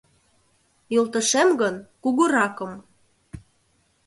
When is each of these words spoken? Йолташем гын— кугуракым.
Йолташем 0.93 1.49
гын— 1.61 1.75
кугуракым. 2.03 2.71